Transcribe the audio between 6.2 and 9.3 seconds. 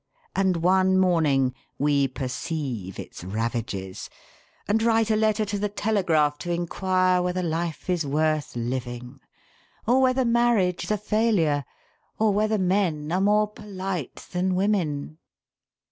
to inquire whether life is worth living,